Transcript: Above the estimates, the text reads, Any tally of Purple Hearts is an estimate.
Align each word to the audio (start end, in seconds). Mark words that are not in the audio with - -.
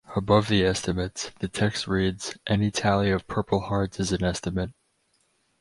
Above 0.15 0.47
the 0.47 0.63
estimates, 0.65 1.29
the 1.41 1.47
text 1.47 1.87
reads, 1.87 2.35
Any 2.47 2.71
tally 2.71 3.11
of 3.11 3.27
Purple 3.27 3.59
Hearts 3.59 3.99
is 3.99 4.11
an 4.11 4.23
estimate. 4.23 4.71